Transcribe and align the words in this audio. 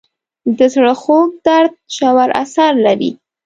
د 0.57 0.59
زړه 0.73 0.93
خوږ 1.01 1.29
درد 1.47 1.73
ژور 1.95 2.29
اثر 2.43 2.71
لري. 2.85 3.11